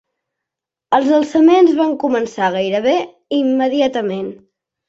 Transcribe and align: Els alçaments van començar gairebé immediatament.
Els 0.97 1.11
alçaments 1.17 1.75
van 1.81 1.93
començar 2.05 2.49
gairebé 2.57 2.95
immediatament. 3.41 4.29